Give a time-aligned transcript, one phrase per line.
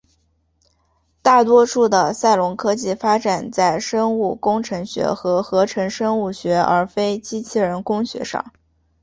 [1.21, 8.51] 大多数的赛隆科技发展在生物工程学和合成生物学而非机器人工学上。